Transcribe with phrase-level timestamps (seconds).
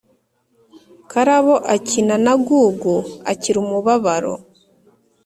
[1.11, 2.95] Karabo akina na Gugu
[3.31, 4.33] akira umubabaro